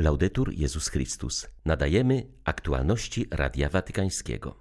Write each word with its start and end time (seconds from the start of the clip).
Laudetur 0.00 0.52
Jezus 0.52 0.88
Chrystus. 0.88 1.46
Nadajemy 1.64 2.26
aktualności 2.44 3.26
Radia 3.30 3.68
Watykańskiego. 3.68 4.56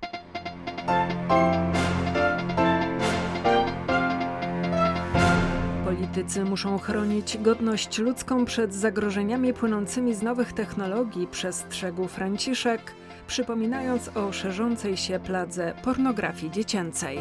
Politycy 5.85 6.45
muszą 6.45 6.77
chronić 6.77 7.37
godność 7.37 7.97
ludzką 7.97 8.45
przed 8.45 8.75
zagrożeniami 8.75 9.53
płynącymi 9.53 10.15
z 10.15 10.21
nowych 10.21 10.53
technologii, 10.53 11.27
przestrzegł 11.27 12.07
Franciszek, 12.07 12.93
przypominając 13.27 14.09
o 14.17 14.33
szerzącej 14.33 14.97
się 14.97 15.19
pladze 15.19 15.73
pornografii 15.83 16.51
dziecięcej. 16.51 17.19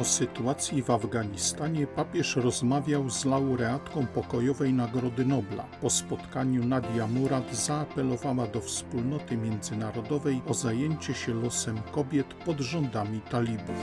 O 0.00 0.04
sytuacji 0.04 0.82
w 0.82 0.90
Afganistanie 0.90 1.86
papież 1.86 2.36
rozmawiał 2.36 3.10
z 3.10 3.24
laureatką 3.24 4.06
pokojowej 4.06 4.72
Nagrody 4.72 5.24
Nobla. 5.24 5.64
Po 5.80 5.90
spotkaniu 5.90 6.64
Nadia 6.64 7.06
Murad 7.06 7.54
zaapelowała 7.54 8.46
do 8.46 8.60
wspólnoty 8.60 9.36
międzynarodowej 9.36 10.42
o 10.48 10.54
zajęcie 10.54 11.14
się 11.14 11.34
losem 11.34 11.80
kobiet 11.92 12.26
pod 12.34 12.60
rządami 12.60 13.20
talibów. 13.20 13.76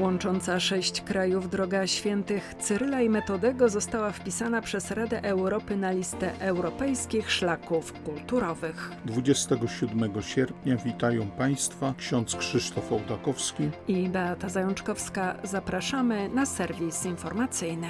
Łącząca 0.00 0.60
sześć 0.60 1.00
krajów 1.00 1.50
droga 1.50 1.86
świętych 1.86 2.54
Cyryla 2.58 3.00
i 3.00 3.08
Metodego 3.08 3.68
została 3.68 4.12
wpisana 4.12 4.62
przez 4.62 4.90
Radę 4.90 5.22
Europy 5.22 5.76
na 5.76 5.90
listę 5.90 6.40
europejskich 6.40 7.30
szlaków 7.30 7.92
kulturowych. 7.92 8.90
27 9.04 10.22
sierpnia 10.22 10.76
witają 10.76 11.30
Państwa 11.30 11.94
ksiądz 11.96 12.36
Krzysztof 12.36 12.92
Ołdakowski 12.92 13.70
i 13.88 14.08
Beata 14.08 14.48
Zajączkowska. 14.48 15.34
Zapraszamy 15.48 16.28
na 16.28 16.46
serwis 16.46 17.04
informacyjny. 17.04 17.88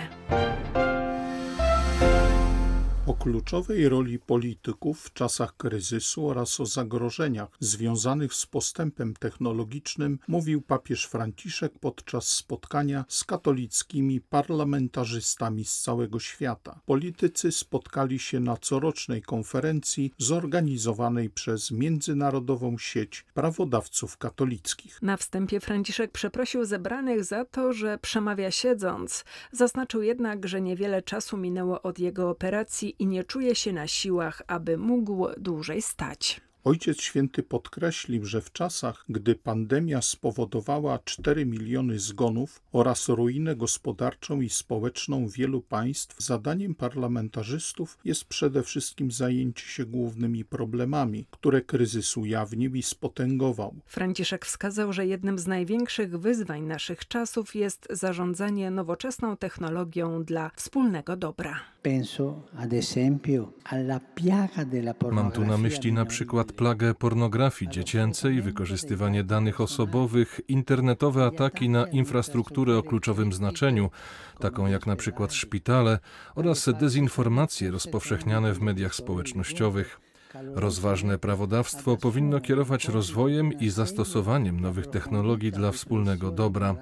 O 3.08 3.14
kluczowej 3.14 3.88
roli 3.88 4.18
polityków 4.18 5.00
w 5.00 5.12
czasach 5.12 5.56
kryzysu 5.56 6.28
oraz 6.28 6.60
o 6.60 6.66
zagrożeniach 6.66 7.48
związanych 7.60 8.34
z 8.34 8.46
postępem 8.46 9.14
technologicznym 9.14 10.18
mówił 10.28 10.62
papież 10.62 11.04
Franciszek 11.04 11.78
podczas 11.78 12.28
spotkania 12.28 13.04
z 13.08 13.24
katolickimi 13.24 14.20
parlamentarzystami 14.20 15.64
z 15.64 15.78
całego 15.80 16.20
świata. 16.20 16.80
Politycy 16.86 17.52
spotkali 17.52 18.18
się 18.18 18.40
na 18.40 18.56
corocznej 18.56 19.22
konferencji 19.22 20.12
zorganizowanej 20.18 21.30
przez 21.30 21.70
Międzynarodową 21.70 22.78
Sieć 22.78 23.24
Prawodawców 23.34 24.16
Katolickich. 24.16 25.02
Na 25.02 25.16
wstępie 25.16 25.60
Franciszek 25.60 26.12
przeprosił 26.12 26.64
zebranych 26.64 27.24
za 27.24 27.44
to, 27.44 27.72
że 27.72 27.98
przemawia 27.98 28.50
siedząc. 28.50 29.24
Zaznaczył 29.52 30.02
jednak, 30.02 30.48
że 30.48 30.60
niewiele 30.60 31.02
czasu 31.02 31.36
minęło 31.36 31.82
od 31.82 31.98
jego 31.98 32.30
operacji 32.30 32.97
i 32.98 33.06
nie 33.06 33.24
czuje 33.24 33.54
się 33.54 33.72
na 33.72 33.86
siłach, 33.86 34.42
aby 34.46 34.78
mógł 34.78 35.26
dłużej 35.36 35.82
stać. 35.82 36.40
Ojciec 36.68 37.00
Święty 37.00 37.42
podkreślił, 37.42 38.24
że 38.24 38.40
w 38.40 38.52
czasach, 38.52 39.04
gdy 39.08 39.34
pandemia 39.34 40.02
spowodowała 40.02 40.98
4 41.04 41.46
miliony 41.46 41.98
zgonów 41.98 42.62
oraz 42.72 43.08
ruinę 43.08 43.56
gospodarczą 43.56 44.40
i 44.40 44.50
społeczną 44.50 45.28
wielu 45.28 45.62
państw, 45.62 46.22
zadaniem 46.22 46.74
parlamentarzystów 46.74 47.98
jest 48.04 48.24
przede 48.24 48.62
wszystkim 48.62 49.10
zajęcie 49.10 49.66
się 49.66 49.86
głównymi 49.86 50.44
problemami, 50.44 51.26
które 51.30 51.62
kryzys 51.62 52.16
ujawnił 52.16 52.74
i 52.74 52.82
spotęgował. 52.82 53.74
Franciszek 53.86 54.46
wskazał, 54.46 54.92
że 54.92 55.06
jednym 55.06 55.38
z 55.38 55.46
największych 55.46 56.18
wyzwań 56.20 56.62
naszych 56.62 57.08
czasów 57.08 57.54
jest 57.54 57.88
zarządzanie 57.90 58.70
nowoczesną 58.70 59.36
technologią 59.36 60.24
dla 60.24 60.50
wspólnego 60.56 61.16
dobra. 61.16 61.60
Mam 65.12 65.32
tu 65.32 65.44
na 65.44 65.58
myśli 65.58 65.92
na 65.92 66.06
przykład 66.06 66.52
plagę 66.58 66.94
pornografii 66.94 67.70
dziecięcej, 67.70 68.42
wykorzystywanie 68.42 69.24
danych 69.24 69.60
osobowych, 69.60 70.40
internetowe 70.48 71.24
ataki 71.24 71.68
na 71.68 71.86
infrastrukturę 71.86 72.78
o 72.78 72.82
kluczowym 72.82 73.32
znaczeniu, 73.32 73.90
taką 74.40 74.66
jak 74.66 74.86
na 74.86 74.96
przykład 74.96 75.34
szpitale, 75.34 75.98
oraz 76.34 76.68
dezinformacje 76.80 77.70
rozpowszechniane 77.70 78.52
w 78.52 78.60
mediach 78.60 78.94
społecznościowych. 78.94 80.00
Rozważne 80.54 81.18
prawodawstwo 81.18 81.96
powinno 81.96 82.40
kierować 82.40 82.88
rozwojem 82.88 83.52
i 83.52 83.70
zastosowaniem 83.70 84.60
nowych 84.60 84.86
technologii 84.86 85.52
dla 85.52 85.72
wspólnego 85.72 86.30
dobra. 86.30 86.74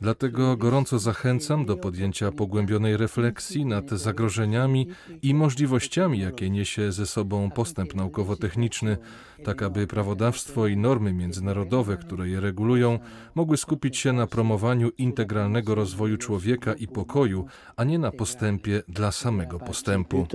Dlatego 0.00 0.56
gorąco 0.56 0.98
zachęcam 0.98 1.64
do 1.64 1.76
podjęcia 1.76 2.32
pogłębionej 2.32 2.96
refleksji 2.96 3.66
nad 3.66 3.90
zagrożeniami 3.90 4.88
i 5.22 5.34
możliwościami, 5.34 6.18
jakie 6.20 6.50
niesie 6.50 6.92
ze 6.92 7.06
sobą 7.06 7.50
postęp 7.50 7.94
naukowo-techniczny, 7.94 8.96
tak 9.44 9.62
aby 9.62 9.86
prawodawstwo 9.86 10.66
i 10.66 10.76
normy 10.76 11.12
międzynarodowe, 11.12 11.96
które 11.96 12.28
je 12.28 12.40
regulują, 12.40 12.98
mogły 13.34 13.56
skupić 13.56 13.96
się 13.96 14.12
na 14.12 14.26
promowaniu 14.26 14.90
integralnego 14.98 15.74
rozwoju 15.74 16.16
człowieka 16.16 16.74
i 16.74 16.88
pokoju, 16.88 17.46
a 17.76 17.84
nie 17.84 17.98
na 17.98 18.10
postępie 18.10 18.82
dla 18.88 19.12
samego 19.12 19.58
postępu. 19.58 20.26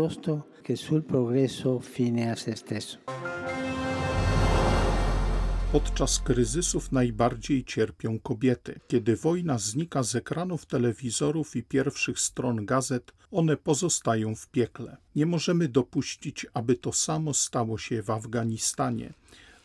Podczas 5.72 6.20
kryzysów 6.20 6.92
najbardziej 6.92 7.64
cierpią 7.64 8.20
kobiety. 8.20 8.80
Kiedy 8.88 9.16
wojna 9.16 9.58
znika 9.58 10.04
z 10.04 10.16
ekranów 10.16 10.66
telewizorów 10.66 11.56
i 11.56 11.64
pierwszych 11.64 12.20
stron 12.20 12.66
gazet, 12.66 13.14
one 13.32 13.58
pozostają 13.58 14.36
w 14.36 14.48
piekle. 14.48 14.98
Nie 15.16 15.26
możemy 15.26 15.68
dopuścić, 15.68 16.46
aby 16.54 16.76
to 16.76 16.94
samo 16.94 17.34
stało 17.34 17.78
się 17.78 18.02
w 18.02 18.10
Afganistanie. 18.10 19.14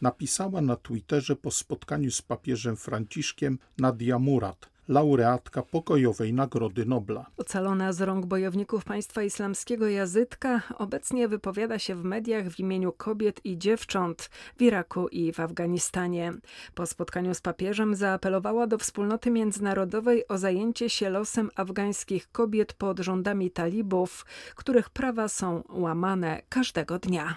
Napisała 0.01 0.61
na 0.61 0.77
Twitterze 0.77 1.37
po 1.37 1.51
spotkaniu 1.51 2.11
z 2.11 2.23
papieżem 2.23 2.77
Franciszkiem 2.77 3.59
Nadia 3.79 4.19
Murad, 4.19 4.69
laureatka 4.91 5.63
pokojowej 5.63 6.33
Nagrody 6.33 6.87
Nobla. 6.87 7.27
Ocalona 7.37 7.93
z 7.93 8.01
rąk 8.01 8.27
bojowników 8.27 8.85
państwa 8.85 9.23
islamskiego 9.23 9.89
jazytka 9.89 10.63
obecnie 10.79 11.29
wypowiada 11.29 11.79
się 11.79 11.95
w 11.95 12.05
mediach 12.05 12.49
w 12.49 12.61
imieniu 12.61 12.93
kobiet 12.93 13.41
i 13.45 13.59
dziewcząt 13.59 14.31
w 14.57 14.63
Iraku 14.63 15.09
i 15.09 15.33
w 15.33 15.41
Afganistanie. 15.41 16.33
Po 16.75 16.87
spotkaniu 16.87 17.35
z 17.35 17.41
papieżem 17.41 17.95
zaapelowała 17.95 18.67
do 18.67 18.79
wspólnoty 18.79 19.31
międzynarodowej 19.31 20.29
o 20.29 20.39
zajęcie 20.39 20.91
się 20.91 21.11
losem 21.11 21.51
afgańskich 21.57 22.33
kobiet 22.33 22.73
pod 22.73 22.99
rządami 22.99 23.51
talibów, 23.51 24.27
których 24.55 24.91
prawa 24.91 25.29
są 25.29 25.63
łamane 25.69 26.43
każdego 26.49 26.99
dnia. 26.99 27.37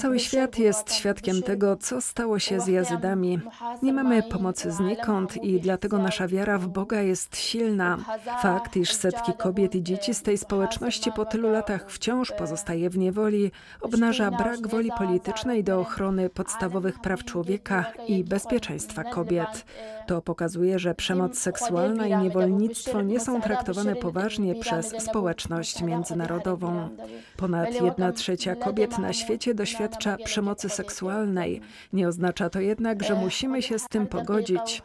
Cały 0.00 0.18
świat 0.18 0.58
jest 0.58 0.92
świadkiem 0.92 1.42
tego, 1.42 1.76
co 1.76 2.00
stało 2.00 2.38
się 2.38 2.60
z 2.60 2.66
jazydami. 2.66 3.40
Nie 3.82 3.92
mamy 3.92 4.22
pomocy 4.22 4.72
znikąd 4.72 5.44
i 5.44 5.61
dlatego 5.62 5.98
nasza 5.98 6.28
wiara 6.28 6.58
w 6.58 6.68
Boga 6.68 7.00
jest 7.00 7.36
silna. 7.36 7.98
Fakt, 8.42 8.76
iż 8.76 8.92
setki 8.92 9.32
kobiet 9.32 9.74
i 9.74 9.82
dzieci 9.82 10.14
z 10.14 10.22
tej 10.22 10.38
społeczności 10.38 11.12
po 11.12 11.24
tylu 11.24 11.50
latach 11.50 11.90
wciąż 11.90 12.32
pozostaje 12.32 12.90
w 12.90 12.98
niewoli, 12.98 13.50
obnaża 13.80 14.30
brak 14.30 14.68
woli 14.68 14.90
politycznej 14.98 15.64
do 15.64 15.80
ochrony 15.80 16.30
podstawowych 16.30 17.00
praw 17.00 17.24
człowieka 17.24 17.84
i 18.08 18.24
bezpieczeństwa 18.24 19.04
kobiet. 19.04 19.64
To 20.06 20.22
pokazuje, 20.22 20.78
że 20.78 20.94
przemoc 20.94 21.38
seksualna 21.38 22.06
i 22.06 22.16
niewolnictwo 22.16 23.02
nie 23.02 23.20
są 23.20 23.40
traktowane 23.40 23.96
poważnie 23.96 24.54
przez 24.54 24.86
społeczność 24.98 25.82
międzynarodową. 25.82 26.88
Ponad 27.36 27.82
jedna 27.82 28.12
trzecia 28.12 28.56
kobiet 28.56 28.98
na 28.98 29.12
świecie 29.12 29.54
doświadcza 29.54 30.16
przemocy 30.24 30.68
seksualnej. 30.68 31.60
Nie 31.92 32.08
oznacza 32.08 32.50
to 32.50 32.60
jednak, 32.60 33.02
że 33.02 33.14
musimy 33.14 33.62
się 33.62 33.78
z 33.78 33.88
tym 33.88 34.06
pogodzić. 34.06 34.82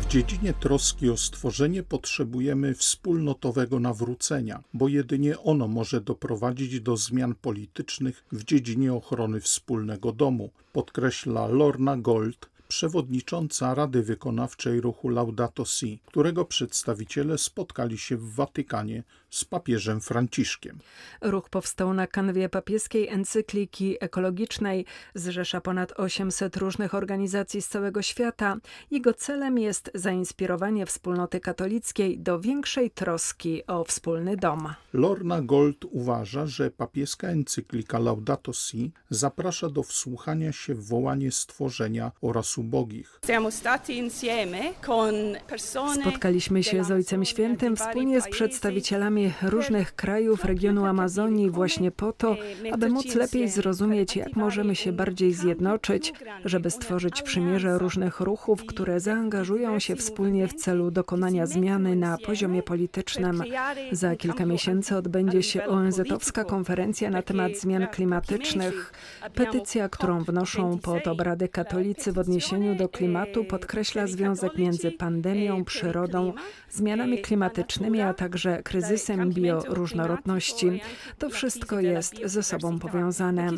W 0.00 0.06
dziedzinie 0.08 0.54
troski 0.60 1.10
o 1.10 1.16
stworzenie 1.16 1.82
potrzebujemy 1.82 2.74
wspólnotowego 2.74 3.80
nawrócenia, 3.80 4.62
bo 4.74 4.88
jedynie 4.88 5.38
ono 5.38 5.68
może 5.68 6.00
doprowadzić 6.00 6.80
do 6.80 6.96
zmian 6.96 7.34
politycznych 7.34 8.24
w 8.32 8.44
dziedzinie 8.44 8.92
ochrony 8.92 9.40
wspólnego 9.40 10.12
domu, 10.12 10.50
podkreśla 10.72 11.46
Lorna 11.46 11.96
Gold, 11.96 12.50
przewodnicząca 12.68 13.74
Rady 13.74 14.02
Wykonawczej 14.02 14.80
ruchu 14.80 15.08
Laudato 15.08 15.64
Si, 15.64 15.98
którego 16.06 16.44
przedstawiciele 16.44 17.38
spotkali 17.38 17.98
się 17.98 18.16
w 18.16 18.34
Watykanie 18.34 19.02
z 19.36 19.44
papieżem 19.44 20.00
Franciszkiem. 20.00 20.78
Ruch 21.20 21.48
powstał 21.48 21.94
na 21.94 22.06
kanwie 22.06 22.48
papieskiej 22.48 23.08
encykliki 23.08 23.96
ekologicznej, 24.00 24.84
zrzesza 25.14 25.60
ponad 25.60 25.92
800 25.96 26.56
różnych 26.56 26.94
organizacji 26.94 27.62
z 27.62 27.68
całego 27.68 28.02
świata. 28.02 28.56
Jego 28.90 29.14
celem 29.14 29.58
jest 29.58 29.90
zainspirowanie 29.94 30.86
wspólnoty 30.86 31.40
katolickiej 31.40 32.18
do 32.18 32.40
większej 32.40 32.90
troski 32.90 33.66
o 33.66 33.84
wspólny 33.84 34.36
dom. 34.36 34.68
Lorna 34.92 35.42
Gold 35.42 35.84
uważa, 35.90 36.46
że 36.46 36.70
papieska 36.70 37.28
encyklika 37.28 37.98
Laudato 37.98 38.52
Si 38.52 38.92
zaprasza 39.10 39.68
do 39.68 39.82
wsłuchania 39.82 40.52
się 40.52 40.74
w 40.74 40.88
wołanie 40.88 41.32
stworzenia 41.32 42.12
oraz 42.20 42.58
ubogich. 42.58 43.20
Spotkaliśmy 46.00 46.62
się 46.64 46.84
z 46.84 46.90
Ojcem 46.90 47.24
Świętym 47.24 47.76
wspólnie 47.76 48.20
z 48.20 48.28
przedstawicielami 48.28 49.25
różnych 49.42 49.94
krajów 49.94 50.44
regionu 50.44 50.84
Amazonii 50.84 51.50
właśnie 51.50 51.90
po 51.90 52.12
to, 52.12 52.36
aby 52.72 52.88
móc 52.88 53.14
lepiej 53.14 53.48
zrozumieć, 53.48 54.16
jak 54.16 54.36
możemy 54.36 54.74
się 54.74 54.92
bardziej 54.92 55.32
zjednoczyć, 55.32 56.12
żeby 56.44 56.70
stworzyć 56.70 57.22
przymierze 57.22 57.78
różnych 57.78 58.20
ruchów, 58.20 58.66
które 58.66 59.00
zaangażują 59.00 59.78
się 59.78 59.96
wspólnie 59.96 60.48
w 60.48 60.54
celu 60.54 60.90
dokonania 60.90 61.46
zmiany 61.46 61.96
na 61.96 62.18
poziomie 62.18 62.62
politycznym. 62.62 63.42
Za 63.92 64.16
kilka 64.16 64.46
miesięcy 64.46 64.96
odbędzie 64.96 65.42
się 65.42 65.66
ONZ-owska 65.66 66.44
konferencja 66.44 67.10
na 67.10 67.22
temat 67.22 67.52
zmian 67.56 67.86
klimatycznych. 67.86 68.92
Petycja, 69.34 69.88
którą 69.88 70.24
wnoszą 70.24 70.78
pod 70.78 71.06
obrady 71.06 71.48
katolicy 71.48 72.12
w 72.12 72.18
odniesieniu 72.18 72.74
do 72.74 72.88
klimatu, 72.88 73.44
podkreśla 73.44 74.06
związek 74.06 74.58
między 74.58 74.92
pandemią, 74.92 75.64
przyrodą, 75.64 76.32
zmianami 76.70 77.18
klimatycznymi, 77.18 78.00
a 78.00 78.14
także 78.14 78.62
kryzysem 78.62 79.05
bioróżnorodności. 79.26 80.80
To 81.18 81.30
wszystko 81.30 81.80
jest 81.80 82.14
ze 82.24 82.42
sobą 82.42 82.78
powiązane. 82.78 83.48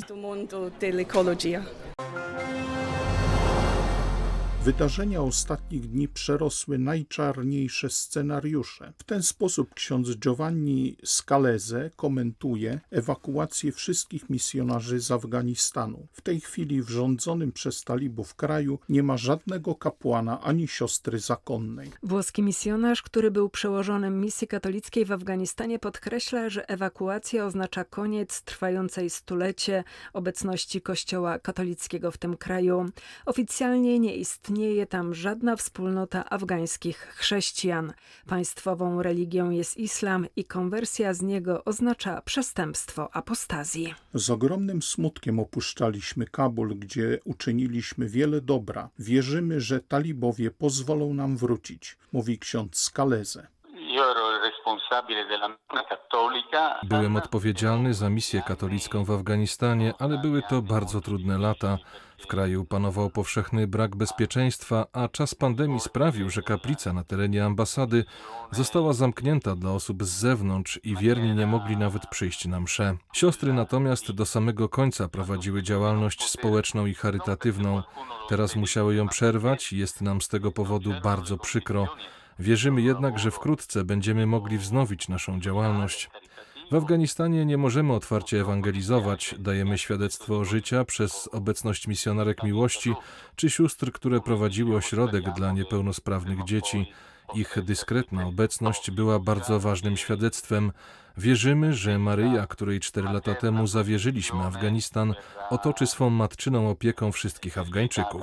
Wydarzenia 4.68 5.22
ostatnich 5.22 5.88
dni 5.88 6.08
przerosły 6.08 6.78
najczarniejsze 6.78 7.90
scenariusze. 7.90 8.92
W 8.98 9.04
ten 9.04 9.22
sposób 9.22 9.74
ksiądz 9.74 10.16
Giovanni 10.16 10.96
Scalese 11.04 11.90
komentuje 11.96 12.80
ewakuację 12.90 13.72
wszystkich 13.72 14.30
misjonarzy 14.30 15.00
z 15.00 15.10
Afganistanu. 15.10 16.06
W 16.12 16.20
tej 16.20 16.40
chwili 16.40 16.82
w 16.82 16.88
rządzonym 16.88 17.52
przez 17.52 17.84
talibów 17.84 18.34
kraju 18.34 18.78
nie 18.88 19.02
ma 19.02 19.16
żadnego 19.16 19.74
kapłana 19.74 20.40
ani 20.40 20.68
siostry 20.68 21.18
zakonnej. 21.18 21.90
Włoski 22.02 22.42
misjonarz, 22.42 23.02
który 23.02 23.30
był 23.30 23.48
przełożonym 23.48 24.20
misji 24.20 24.48
katolickiej 24.48 25.04
w 25.04 25.12
Afganistanie, 25.12 25.78
podkreśla, 25.78 26.48
że 26.48 26.68
ewakuacja 26.68 27.46
oznacza 27.46 27.84
koniec 27.84 28.42
trwającej 28.42 29.10
stulecie 29.10 29.84
obecności 30.12 30.82
Kościoła 30.82 31.38
katolickiego 31.38 32.10
w 32.10 32.18
tym 32.18 32.36
kraju. 32.36 32.90
Oficjalnie 33.26 33.98
nie 33.98 34.16
istnieje 34.16 34.57
istnieje 34.58 34.86
tam 34.86 35.14
żadna 35.14 35.56
wspólnota 35.56 36.30
afgańskich 36.30 36.96
chrześcijan. 36.96 37.92
Państwową 38.26 39.02
religią 39.02 39.50
jest 39.50 39.76
islam 39.76 40.26
i 40.36 40.44
konwersja 40.44 41.14
z 41.14 41.22
niego 41.22 41.64
oznacza 41.64 42.22
przestępstwo 42.22 43.14
apostazji. 43.16 43.94
Z 44.14 44.30
ogromnym 44.30 44.82
smutkiem 44.82 45.38
opuszczaliśmy 45.38 46.26
Kabul, 46.26 46.78
gdzie 46.78 47.18
uczyniliśmy 47.24 48.08
wiele 48.08 48.40
dobra. 48.40 48.90
Wierzymy, 48.98 49.60
że 49.60 49.80
talibowie 49.80 50.50
pozwolą 50.50 51.14
nam 51.14 51.36
wrócić, 51.36 51.96
mówi 52.12 52.38
ksiądz 52.38 52.76
Skaleze. 52.78 53.46
Byłem 56.82 57.16
odpowiedzialny 57.16 57.94
za 57.94 58.10
misję 58.10 58.42
katolicką 58.46 59.04
w 59.04 59.10
Afganistanie, 59.10 59.94
ale 59.98 60.18
były 60.18 60.42
to 60.42 60.62
bardzo 60.62 61.00
trudne 61.00 61.38
lata. 61.38 61.78
W 62.18 62.26
kraju 62.26 62.64
panował 62.64 63.10
powszechny 63.10 63.66
brak 63.66 63.96
bezpieczeństwa, 63.96 64.86
a 64.92 65.08
czas 65.08 65.34
pandemii 65.34 65.80
sprawił, 65.80 66.30
że 66.30 66.42
kaplica 66.42 66.92
na 66.92 67.04
terenie 67.04 67.44
ambasady 67.44 68.04
została 68.50 68.92
zamknięta 68.92 69.56
dla 69.56 69.72
osób 69.72 70.04
z 70.04 70.08
zewnątrz 70.08 70.80
i 70.84 70.96
wierni 70.96 71.34
nie 71.34 71.46
mogli 71.46 71.76
nawet 71.76 72.06
przyjść 72.06 72.46
na 72.46 72.60
msze. 72.60 72.96
Siostry 73.12 73.52
natomiast 73.52 74.12
do 74.12 74.26
samego 74.26 74.68
końca 74.68 75.08
prowadziły 75.08 75.62
działalność 75.62 76.30
społeczną 76.30 76.86
i 76.86 76.94
charytatywną. 76.94 77.82
Teraz 78.28 78.56
musiały 78.56 78.94
ją 78.94 79.08
przerwać 79.08 79.72
i 79.72 79.78
jest 79.78 80.00
nam 80.00 80.20
z 80.20 80.28
tego 80.28 80.52
powodu 80.52 80.90
bardzo 81.02 81.38
przykro. 81.38 81.88
Wierzymy 82.38 82.82
jednak, 82.82 83.18
że 83.18 83.30
wkrótce 83.30 83.84
będziemy 83.84 84.26
mogli 84.26 84.58
wznowić 84.58 85.08
naszą 85.08 85.40
działalność. 85.40 86.10
W 86.70 86.74
Afganistanie 86.74 87.44
nie 87.44 87.56
możemy 87.56 87.92
otwarcie 87.92 88.40
ewangelizować, 88.40 89.34
dajemy 89.38 89.78
świadectwo 89.78 90.44
życia 90.44 90.84
przez 90.84 91.28
obecność 91.32 91.86
misjonarek 91.86 92.42
miłości 92.42 92.94
czy 93.36 93.50
sióstr, 93.50 93.92
które 93.92 94.20
prowadziły 94.20 94.76
ośrodek 94.76 95.32
dla 95.32 95.52
niepełnosprawnych 95.52 96.44
dzieci. 96.44 96.92
Ich 97.34 97.62
dyskretna 97.62 98.26
obecność 98.26 98.90
była 98.90 99.18
bardzo 99.18 99.60
ważnym 99.60 99.96
świadectwem. 99.96 100.72
Wierzymy, 101.16 101.72
że 101.72 101.98
Maryja, 101.98 102.46
której 102.46 102.80
cztery 102.80 103.08
lata 103.12 103.34
temu 103.34 103.66
zawierzyliśmy 103.66 104.40
Afganistan, 104.40 105.14
otoczy 105.50 105.86
swą 105.86 106.10
matczyną 106.10 106.70
opieką 106.70 107.12
wszystkich 107.12 107.58
Afgańczyków. 107.58 108.22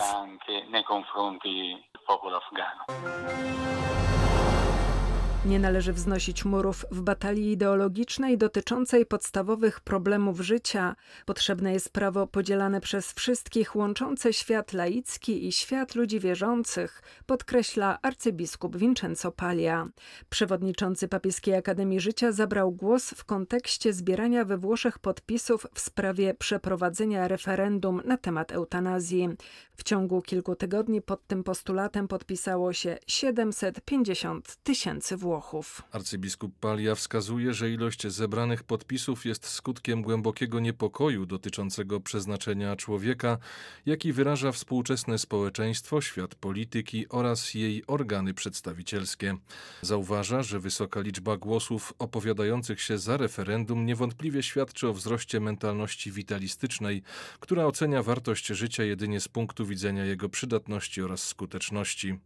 Nie 5.45 5.59
należy 5.59 5.93
wznosić 5.93 6.45
murów 6.45 6.85
w 6.91 7.01
batalii 7.01 7.51
ideologicznej 7.51 8.37
dotyczącej 8.37 9.05
podstawowych 9.05 9.79
problemów 9.79 10.39
życia. 10.39 10.95
Potrzebne 11.25 11.73
jest 11.73 11.89
prawo 11.89 12.27
podzielane 12.27 12.81
przez 12.81 13.13
wszystkich, 13.13 13.75
łączące 13.75 14.33
świat 14.33 14.73
laicki 14.73 15.47
i 15.47 15.51
świat 15.51 15.95
ludzi 15.95 16.19
wierzących, 16.19 17.01
podkreśla 17.25 17.99
arcybiskup 18.01 18.77
Vincenzo 18.77 19.31
Paglia. 19.31 19.87
Przewodniczący 20.29 21.07
Papieskiej 21.07 21.55
Akademii 21.55 21.99
Życia 21.99 22.31
zabrał 22.31 22.71
głos 22.71 23.09
w 23.09 23.25
kontekście 23.25 23.93
zbierania 23.93 24.45
we 24.45 24.57
Włoszech 24.57 24.99
podpisów 24.99 25.67
w 25.73 25.79
sprawie 25.79 26.33
przeprowadzenia 26.33 27.27
referendum 27.27 28.01
na 28.05 28.17
temat 28.17 28.51
eutanazji. 28.51 29.29
W 29.77 29.83
ciągu 29.83 30.21
kilku 30.21 30.55
tygodni 30.55 31.01
pod 31.01 31.27
tym 31.27 31.43
postulatem 31.43 32.07
podpisało 32.07 32.73
się 32.73 32.97
750 33.07 34.55
tysięcy 34.63 35.17
Włochów. 35.17 35.81
Arcybiskup 35.91 36.59
Palia 36.59 36.95
wskazuje, 36.95 37.53
że 37.53 37.71
ilość 37.71 38.07
zebranych 38.07 38.63
podpisów 38.63 39.25
jest 39.25 39.47
skutkiem 39.47 40.01
głębokiego 40.01 40.59
niepokoju 40.59 41.25
dotyczącego 41.25 41.99
przeznaczenia 41.99 42.75
człowieka, 42.75 43.37
jaki 43.85 44.13
wyraża 44.13 44.51
współczesne 44.51 45.17
społeczeństwo, 45.17 46.01
świat 46.01 46.35
polityki 46.35 47.09
oraz 47.09 47.53
jej 47.53 47.83
organy 47.87 48.33
przedstawicielskie. 48.33 49.37
Zauważa, 49.81 50.43
że 50.43 50.59
wysoka 50.59 50.99
liczba 50.99 51.37
głosów 51.37 51.93
opowiadających 51.99 52.81
się 52.81 52.97
za 52.97 53.17
referendum 53.17 53.85
niewątpliwie 53.85 54.43
świadczy 54.43 54.87
o 54.87 54.93
wzroście 54.93 55.39
mentalności 55.39 56.11
witalistycznej, 56.11 57.01
która 57.39 57.65
ocenia 57.65 58.03
wartość 58.03 58.47
życia 58.47 58.83
jedynie 58.83 59.19
z 59.19 59.27
punktu 59.27 59.64
widzenia 59.65 60.05
jego 60.05 60.29
przydatności 60.29 61.01
oraz 61.01 61.27
skuteczności. 61.27 62.19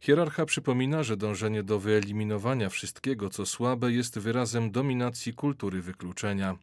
Hierarcha 0.00 0.46
przypomina, 0.46 1.02
że 1.02 1.16
dążenie 1.16 1.62
do 1.62 1.78
wyeliminowania 1.78 2.68
wszystkiego, 2.68 3.30
co 3.30 3.46
słabe, 3.46 3.92
jest 3.92 4.18
wyrazem 4.18 4.70
dominacji 4.70 5.34
kultury 5.34 5.82
wykluczenia. 5.82 6.56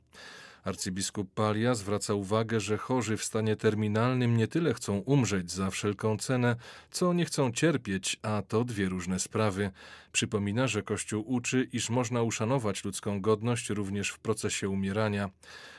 Arcybiskup 0.64 1.34
Palia 1.34 1.76
zwraca 1.76 2.14
uwagę, 2.14 2.60
że 2.60 2.78
chorzy 2.78 3.18
w 3.18 3.24
stanie 3.24 3.56
terminalnym 3.56 4.38
nie 4.38 4.48
tyle 4.48 4.74
chcą 4.74 4.98
umrzeć 4.98 5.52
za 5.52 5.70
wszelką 5.70 6.18
cenę, 6.18 6.56
co 6.92 7.14
nie 7.14 7.26
chcą 7.26 7.52
cierpieć, 7.52 8.20
a 8.22 8.42
to 8.48 8.64
dwie 8.64 8.90
różne 8.90 9.20
sprawy. 9.20 9.72
Przypomina, 10.12 10.68
że 10.68 10.84
Kościół 10.84 11.24
uczy, 11.28 11.68
iż 11.74 11.90
można 11.90 12.22
uszanować 12.22 12.84
ludzką 12.84 13.22
godność 13.22 13.70
również 13.70 14.10
w 14.10 14.20
procesie 14.20 14.70
umierania. 14.70 15.30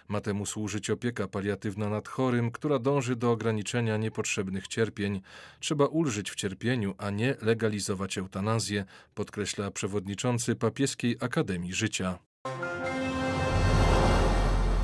Ma 0.09 0.21
temu 0.21 0.47
służyć 0.47 0.91
opieka 0.91 1.29
paliatywna 1.29 1.89
nad 1.89 2.09
chorym, 2.09 2.51
która 2.51 2.79
dąży 2.79 3.17
do 3.17 3.31
ograniczenia 3.31 3.97
niepotrzebnych 3.97 4.69
cierpień. 4.69 5.21
Trzeba 5.61 5.87
ulżyć 5.87 6.31
w 6.31 6.35
cierpieniu, 6.35 6.95
a 6.99 7.11
nie 7.11 7.37
legalizować 7.43 8.19
eutanazję, 8.19 8.85
podkreśla 9.15 9.71
przewodniczący 9.71 10.57
Papieskiej 10.57 11.17
Akademii 11.21 11.73
Życia. 11.73 12.19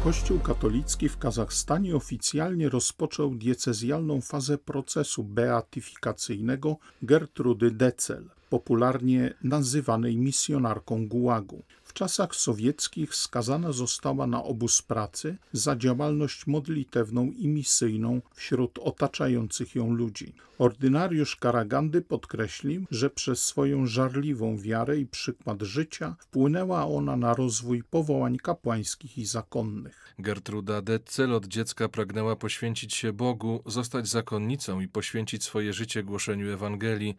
Kościół 0.04 0.40
katolicki 0.40 1.09
w 1.09 1.19
Kazachstanie 1.19 1.97
oficjalnie 1.97 2.69
rozpoczął 2.69 3.35
diecezjalną 3.35 4.21
fazę 4.21 4.59
procesu 4.59 5.25
beatyfikacyjnego 5.25 6.76
Gertrudy 7.02 7.71
Decel, 7.71 8.30
popularnie 8.50 9.35
nazywanej 9.45 10.16
misjonarką 10.16 11.09
Gułagu. 11.09 11.62
W 11.90 11.92
czasach 11.92 12.35
sowieckich 12.37 13.14
skazana 13.14 13.73
została 13.73 14.26
na 14.26 14.44
obóz 14.44 14.82
pracy 14.82 15.37
za 15.52 15.76
działalność 15.76 16.47
modlitewną 16.47 17.30
i 17.38 17.49
misyjną 17.49 18.20
wśród 18.35 18.78
otaczających 18.78 19.75
ją 19.75 19.92
ludzi. 19.92 20.35
Ordynariusz 20.59 21.37
Karagandy 21.37 22.02
podkreślił, 22.02 22.85
że 22.90 23.11
przez 23.11 23.47
swoją 23.47 23.87
żarliwą 23.87 24.59
wiarę 24.59 24.99
i 24.99 25.06
przykład 25.06 25.62
życia 25.62 26.16
wpłynęła 26.18 26.87
ona 26.87 27.16
na 27.16 27.35
rozwój 27.35 27.82
powołań 27.82 28.37
kapłańskich 28.37 29.18
i 29.18 29.26
zakonnych. 29.26 30.14
Gertruda 30.18 30.82
Detzel 30.82 31.35
od 31.35 31.47
dziecka 31.47 31.88
pragnęła 31.88 32.37
poświęcić 32.37 32.94
się 32.94 33.12
Bogu, 33.12 33.62
zostać 33.66 34.09
zakonnicą 34.09 34.80
i 34.80 34.88
poświęcić 34.88 35.44
swoje 35.44 35.73
życie 35.73 36.02
głoszeniu 36.02 36.52
Ewangelii 36.52 37.16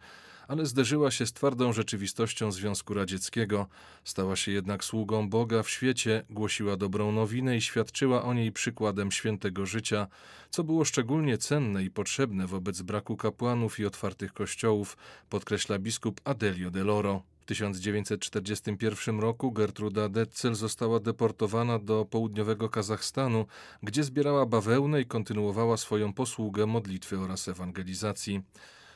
ale 0.48 0.66
zderzyła 0.66 1.10
się 1.10 1.26
z 1.26 1.32
twardą 1.32 1.72
rzeczywistością 1.72 2.52
Związku 2.52 2.94
Radzieckiego. 2.94 3.66
Stała 4.04 4.36
się 4.36 4.52
jednak 4.52 4.84
sługą 4.84 5.28
Boga 5.28 5.62
w 5.62 5.70
świecie, 5.70 6.24
głosiła 6.30 6.76
dobrą 6.76 7.12
nowinę 7.12 7.56
i 7.56 7.60
świadczyła 7.60 8.22
o 8.22 8.34
niej 8.34 8.52
przykładem 8.52 9.12
świętego 9.12 9.66
życia, 9.66 10.06
co 10.50 10.64
było 10.64 10.84
szczególnie 10.84 11.38
cenne 11.38 11.84
i 11.84 11.90
potrzebne 11.90 12.46
wobec 12.46 12.82
braku 12.82 13.16
kapłanów 13.16 13.80
i 13.80 13.86
otwartych 13.86 14.32
kościołów, 14.32 14.96
podkreśla 15.30 15.78
biskup 15.78 16.20
Adelio 16.24 16.70
de 16.70 16.84
Loro. 16.84 17.22
W 17.42 17.44
1941 17.44 19.20
roku 19.20 19.52
Gertruda 19.52 20.08
Detzel 20.08 20.54
została 20.54 21.00
deportowana 21.00 21.78
do 21.78 22.04
południowego 22.04 22.68
Kazachstanu, 22.68 23.46
gdzie 23.82 24.04
zbierała 24.04 24.46
bawełnę 24.46 25.00
i 25.00 25.06
kontynuowała 25.06 25.76
swoją 25.76 26.12
posługę 26.12 26.66
modlitwy 26.66 27.18
oraz 27.18 27.48
ewangelizacji. 27.48 28.42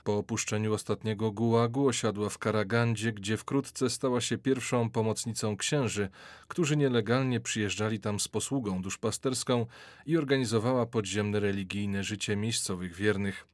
Po 0.06 0.18
opuszczeniu 0.18 0.74
ostatniego 0.74 1.32
gułagu 1.32 1.86
osiadła 1.86 2.28
w 2.28 2.38
Karagandzie, 2.38 3.12
gdzie 3.12 3.36
wkrótce 3.36 3.90
stała 3.90 4.20
się 4.20 4.38
pierwszą 4.38 4.90
pomocnicą 4.90 5.56
księży, 5.56 6.08
którzy 6.48 6.76
nielegalnie 6.76 7.40
przyjeżdżali 7.40 8.00
tam 8.00 8.20
z 8.20 8.28
posługą 8.28 8.82
duszpasterską 8.82 9.66
i 10.06 10.16
organizowała 10.16 10.86
podziemne 10.86 11.40
religijne 11.40 12.04
życie 12.04 12.36
miejscowych 12.36 12.94
wiernych. 12.94 13.46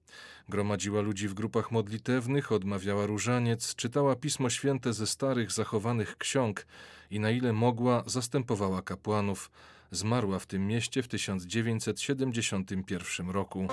Gromadziła 0.49 1.01
ludzi 1.01 1.29
w 1.29 1.35
grupach 1.35 1.71
modlitewnych, 1.71 2.53
odmawiała 2.53 3.07
różaniec, 3.07 3.75
czytała 3.75 4.17
Pismo 4.17 4.51
Święte 4.51 4.93
ze 4.93 5.07
starych, 5.07 5.53
zachowanych 5.53 6.19
ksiąg 6.19 6.67
i 7.11 7.21
na 7.21 7.31
ile 7.31 7.53
mogła 7.53 8.03
zastępowała 8.07 8.83
kapłanów. 8.83 9.51
Zmarła 9.91 10.39
w 10.39 10.47
tym 10.47 10.67
mieście 10.67 11.03
w 11.03 11.09
1971 11.09 13.31
roku. 13.31 13.69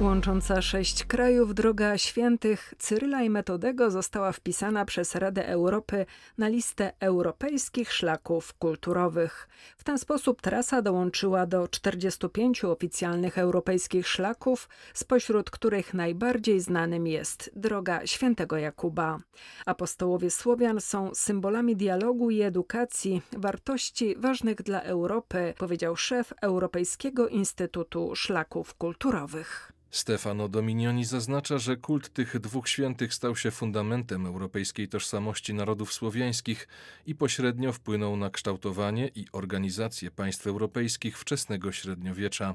Łącząca 0.00 0.62
sześć 0.62 1.04
krajów 1.04 1.54
droga 1.54 1.98
świętych 1.98 2.74
Cyryla 2.78 3.22
i 3.22 3.30
Metodego 3.30 3.90
została 3.90 4.32
wpisana 4.32 4.84
przez 4.84 5.14
Radę 5.14 5.48
Europy 5.48 6.06
na 6.38 6.48
listę 6.48 6.92
europejskich 7.00 7.92
szlaków 7.92 8.54
kulturowych. 8.54 9.48
W 9.76 9.84
ten 9.84 9.98
sposób 9.98 10.42
trasa 10.42 10.82
dołączyła 10.82 11.46
do 11.46 11.68
45 11.68 12.64
oficjalnych 12.64 13.38
europejskich 13.38 14.08
szlaków, 14.08 14.68
spośród 14.94 15.50
których 15.50 15.94
najbardziej 15.94 16.60
znanym 16.60 17.06
jest 17.06 17.50
droga 17.56 18.06
świętego 18.06 18.56
Jakuba. 18.56 19.18
Apostołowie 19.66 20.30
Słowian 20.30 20.80
są 20.80 21.14
symbolami 21.14 21.76
dialogu 21.76 22.30
i 22.30 22.42
edukacji, 22.42 23.22
wartości 23.36 24.14
ważnych 24.18 24.62
dla 24.62 24.82
Europy, 24.82 25.54
powiedział 25.58 25.96
szef 25.96 26.32
Europejskiego 26.42 27.28
Instytutu 27.28 28.16
Szlaków 28.16 28.74
Kulturowych. 28.74 29.74
Stefano 29.94 30.48
Dominioni 30.48 31.04
zaznacza, 31.04 31.58
że 31.58 31.76
kult 31.76 32.12
tych 32.12 32.40
dwóch 32.40 32.68
świętych 32.68 33.14
stał 33.14 33.36
się 33.36 33.50
fundamentem 33.50 34.26
europejskiej 34.26 34.88
tożsamości 34.88 35.54
narodów 35.54 35.92
słowiańskich 35.92 36.68
i 37.06 37.14
pośrednio 37.14 37.72
wpłynął 37.72 38.16
na 38.16 38.30
kształtowanie 38.30 39.10
i 39.14 39.26
organizację 39.32 40.10
państw 40.10 40.46
europejskich 40.46 41.18
wczesnego 41.18 41.72
średniowiecza. 41.72 42.54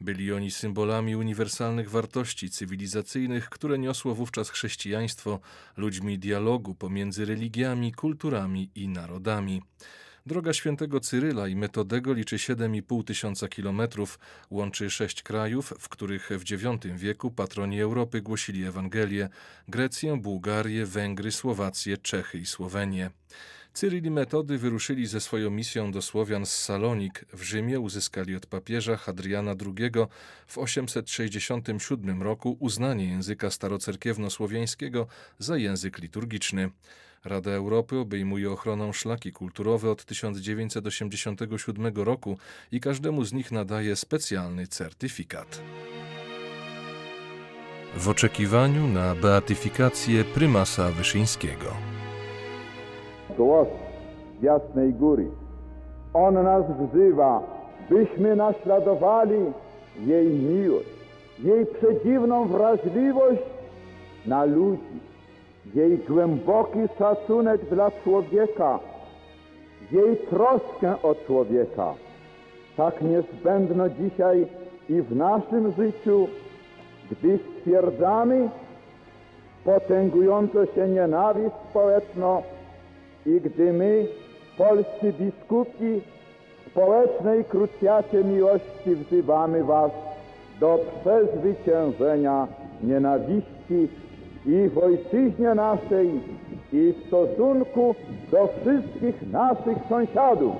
Byli 0.00 0.32
oni 0.32 0.50
symbolami 0.50 1.16
uniwersalnych 1.16 1.90
wartości 1.90 2.50
cywilizacyjnych, 2.50 3.48
które 3.48 3.78
niosło 3.78 4.14
wówczas 4.14 4.50
chrześcijaństwo, 4.50 5.40
ludźmi 5.76 6.18
dialogu 6.18 6.74
pomiędzy 6.74 7.24
religiami, 7.24 7.92
kulturami 7.92 8.70
i 8.74 8.88
narodami. 8.88 9.62
Droga 10.26 10.52
świętego 10.52 11.00
Cyryla 11.00 11.48
i 11.48 11.56
Metodego 11.56 12.12
liczy 12.12 12.36
7,5 12.36 13.04
tysiąca 13.04 13.48
kilometrów, 13.48 14.18
łączy 14.50 14.90
sześć 14.90 15.22
krajów, 15.22 15.74
w 15.78 15.88
których 15.88 16.30
w 16.30 16.50
IX 16.50 16.86
wieku 16.96 17.30
patroni 17.30 17.80
Europy 17.80 18.22
głosili 18.22 18.64
Ewangelię 18.64 19.28
Grecję, 19.68 20.16
Bułgarię, 20.16 20.86
Węgry, 20.86 21.32
Słowację, 21.32 21.96
Czechy 21.96 22.38
i 22.38 22.46
Słowenię. 22.46 23.10
Cyryl 23.74 24.04
i 24.04 24.10
Metody 24.10 24.58
wyruszyli 24.58 25.06
ze 25.06 25.20
swoją 25.20 25.50
misją 25.50 25.92
do 25.92 26.02
Słowian 26.02 26.46
z 26.46 26.54
Salonik. 26.54 27.24
W 27.32 27.42
Rzymie 27.42 27.80
uzyskali 27.80 28.36
od 28.36 28.46
papieża 28.46 28.96
Hadriana 28.96 29.50
II 29.50 29.90
w 30.46 30.58
867 30.58 32.22
roku 32.22 32.56
uznanie 32.60 33.04
języka 33.04 33.48
starocerkiewno-słowiańskiego 33.48 35.06
za 35.38 35.56
język 35.56 35.98
liturgiczny. 35.98 36.70
Rada 37.24 37.50
Europy 37.50 37.98
obejmuje 37.98 38.50
ochroną 38.50 38.92
szlaki 38.92 39.32
kulturowe 39.32 39.90
od 39.90 40.04
1987 40.04 41.92
roku 41.96 42.36
i 42.72 42.80
każdemu 42.80 43.24
z 43.24 43.32
nich 43.32 43.52
nadaje 43.52 43.96
specjalny 43.96 44.66
certyfikat. 44.66 45.62
W 47.96 48.08
oczekiwaniu 48.08 48.86
na 48.86 49.14
beatyfikację 49.14 50.24
prymasa 50.24 50.90
Wyszyńskiego. 50.90 51.66
Głos 53.36 53.68
Jasnej 54.42 54.94
Góry. 54.94 55.26
On 56.14 56.34
nas 56.34 56.64
wzywa, 56.80 57.42
byśmy 57.90 58.36
naśladowali 58.36 59.38
jej 60.06 60.28
miłość, 60.28 60.88
jej 61.38 61.66
przedziwną 61.66 62.48
wrażliwość 62.48 63.42
na 64.26 64.44
ludzi 64.44 65.11
jej 65.74 65.98
głęboki 65.98 66.78
szacunek 66.98 67.64
dla 67.64 67.90
człowieka, 67.90 68.78
jej 69.92 70.16
troskę 70.16 71.02
o 71.02 71.14
człowieka, 71.26 71.94
tak 72.76 73.02
niezbędno 73.02 73.88
dzisiaj 73.88 74.46
i 74.88 75.02
w 75.02 75.16
naszym 75.16 75.72
życiu, 75.72 76.28
gdy 77.10 77.38
stwierdzamy 77.38 78.48
potęgującą 79.64 80.66
się 80.66 80.88
nienawiść 80.88 81.56
społeczną 81.70 82.42
i 83.26 83.40
gdy 83.40 83.72
my, 83.72 84.06
polscy 84.58 85.12
biskupi, 85.12 86.00
społecznej 86.70 87.44
krucjacie 87.44 88.24
miłości 88.24 88.96
wzywamy 88.96 89.64
Was 89.64 89.90
do 90.60 90.78
przezwyciężenia 91.00 92.48
nienawiści 92.82 93.88
i 94.46 94.68
w 94.68 94.78
ojczyźnie 94.78 95.54
naszej, 95.54 96.20
i 96.72 96.92
w 96.92 97.06
stosunku 97.06 97.94
do 98.30 98.48
wszystkich 98.60 99.32
naszych 99.32 99.78
sąsiadów, 99.88 100.52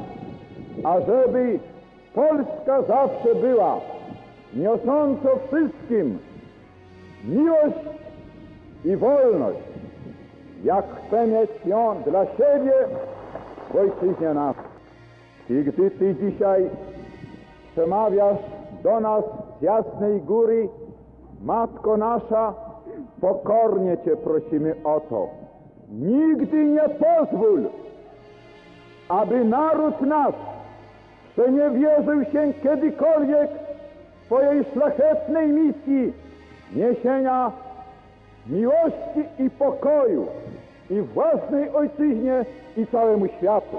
ażeby 0.85 1.59
Polska 2.15 2.83
zawsze 2.83 3.35
była 3.35 3.81
niosąco 4.55 5.29
wszystkim 5.47 6.19
miłość 7.25 7.79
i 8.85 8.97
wolność, 8.97 9.59
jak 10.65 10.85
chce 10.97 11.27
mieć 11.27 11.51
ją 11.67 12.03
dla 12.07 12.27
siebie 12.27 12.73
w 13.73 13.77
ojczyźnie 13.77 14.35
naszej. 14.35 14.73
I 15.51 15.65
gdy 15.65 15.91
Ty 15.91 16.15
dzisiaj 16.15 16.71
przemawiasz 17.73 18.39
do 18.83 19.01
nas 19.01 19.25
z 19.61 19.63
jasnej 19.63 20.21
góry, 20.21 20.69
Matko 21.43 21.97
nasza, 21.97 22.55
Pokornie 23.23 23.97
Cię 24.05 24.17
prosimy 24.17 24.75
o 24.85 25.01
to. 25.01 25.29
Nigdy 25.89 26.65
nie 26.65 26.89
pozwól, 26.89 27.71
aby 29.09 29.45
naród 29.45 30.01
nasz 30.01 30.35
przeniewierzył 31.33 32.25
się 32.25 32.53
kiedykolwiek 32.63 33.51
swojej 34.27 34.65
szlachetnej 34.73 35.49
misji 35.49 36.13
niesienia 36.77 37.53
miłości 38.47 39.23
i 39.39 39.51
pokoju 39.51 40.27
i 40.91 41.01
własnej 41.01 41.71
ojczyźnie 41.71 42.45
i 42.77 42.87
całemu 42.87 43.27
światu. 43.39 43.77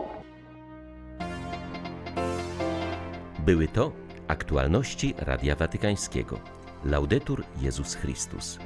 Były 3.45 3.67
to 3.67 3.91
aktualności 4.27 5.13
Radia 5.27 5.55
Watykańskiego. 5.55 6.37
Laudetur 6.85 7.43
Jezus 7.61 7.95
Chrystus. 7.95 8.59